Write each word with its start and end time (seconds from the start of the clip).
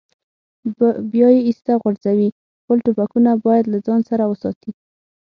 بیا 1.11 1.27
یې 1.35 1.41
ایسته 1.49 1.73
غورځوي، 1.81 2.29
خپل 2.61 2.77
ټوپکونه 2.85 3.31
باید 3.45 3.65
له 3.73 3.77
ځان 3.85 4.01
سره 4.09 4.23
وساتي. 4.31 4.71